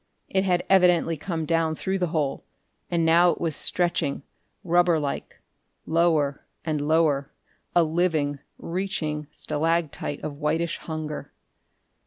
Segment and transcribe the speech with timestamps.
[0.27, 2.43] It had evidently come down through the hole;
[2.89, 4.23] and now it was stretching,
[4.63, 5.37] rubber like,
[5.85, 7.29] lower and lower,
[7.75, 11.31] a living, reaching stalactite of whitish hunger.